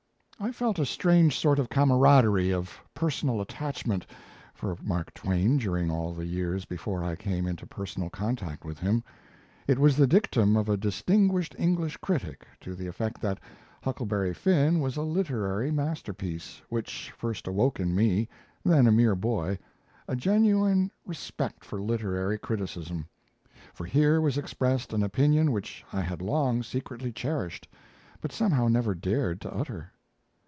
I 0.43 0.51
felt 0.51 0.79
a 0.79 0.87
strange 0.87 1.37
sort 1.37 1.59
of 1.59 1.69
camaraderie, 1.69 2.51
of 2.51 2.81
personal 2.95 3.41
attachment, 3.41 4.07
for 4.55 4.75
Mark 4.81 5.13
Twain 5.13 5.57
during 5.59 5.91
all 5.91 6.15
the 6.15 6.25
years 6.25 6.65
before 6.65 7.03
I 7.03 7.15
came 7.15 7.45
into 7.45 7.67
personal 7.67 8.09
contact 8.09 8.65
with 8.65 8.79
him. 8.79 9.03
It 9.67 9.77
was 9.77 9.95
the 9.95 10.07
dictum 10.07 10.55
of 10.57 10.67
a 10.67 10.77
distinguished 10.77 11.55
English 11.59 11.97
critic, 11.97 12.47
to 12.61 12.73
the 12.73 12.87
effect 12.87 13.21
that 13.21 13.39
Huckleberry 13.83 14.33
Finn 14.33 14.79
was 14.79 14.97
a 14.97 15.03
literary 15.03 15.69
masterpiece, 15.69 16.63
which 16.69 17.11
first 17.15 17.45
awoke 17.45 17.79
in 17.79 17.93
me, 17.93 18.27
then 18.65 18.87
a 18.87 18.91
mere 18.91 19.13
boy, 19.15 19.59
a 20.07 20.15
genuine 20.15 20.89
respect 21.05 21.63
for 21.63 21.79
literary 21.79 22.39
criticism; 22.39 23.05
for 23.75 23.85
here 23.85 24.19
was 24.19 24.39
expressed 24.39 24.91
an 24.91 25.03
opinion 25.03 25.51
which 25.51 25.85
I 25.93 26.01
had 26.01 26.19
long 26.19 26.63
secretly 26.63 27.11
cherished, 27.11 27.67
but 28.21 28.31
somehow 28.31 28.67
never 28.67 28.95
dared 28.95 29.39
to 29.41 29.53
utter! 29.53 29.91